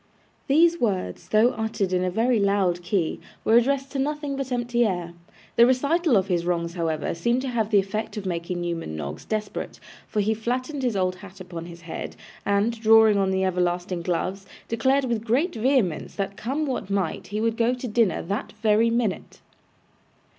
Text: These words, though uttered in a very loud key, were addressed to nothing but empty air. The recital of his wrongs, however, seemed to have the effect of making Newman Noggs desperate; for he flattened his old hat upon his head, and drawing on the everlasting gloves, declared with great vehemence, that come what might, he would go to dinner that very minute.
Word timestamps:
These 0.47 0.79
words, 0.81 1.29
though 1.29 1.49
uttered 1.51 1.93
in 1.93 2.03
a 2.03 2.09
very 2.09 2.39
loud 2.39 2.81
key, 2.81 3.19
were 3.45 3.55
addressed 3.55 3.91
to 3.91 3.99
nothing 3.99 4.35
but 4.35 4.51
empty 4.51 4.83
air. 4.83 5.13
The 5.57 5.67
recital 5.67 6.17
of 6.17 6.25
his 6.25 6.43
wrongs, 6.43 6.73
however, 6.73 7.13
seemed 7.13 7.43
to 7.43 7.49
have 7.49 7.69
the 7.69 7.77
effect 7.77 8.17
of 8.17 8.25
making 8.25 8.61
Newman 8.61 8.95
Noggs 8.95 9.25
desperate; 9.25 9.79
for 10.07 10.19
he 10.19 10.33
flattened 10.33 10.81
his 10.81 10.95
old 10.95 11.17
hat 11.17 11.39
upon 11.39 11.65
his 11.67 11.81
head, 11.81 12.15
and 12.47 12.79
drawing 12.81 13.19
on 13.19 13.29
the 13.29 13.43
everlasting 13.43 14.01
gloves, 14.01 14.47
declared 14.67 15.05
with 15.05 15.23
great 15.23 15.53
vehemence, 15.53 16.15
that 16.15 16.35
come 16.35 16.65
what 16.65 16.89
might, 16.89 17.27
he 17.27 17.39
would 17.39 17.55
go 17.55 17.75
to 17.75 17.87
dinner 17.87 18.23
that 18.23 18.53
very 18.63 18.89
minute. 18.89 19.39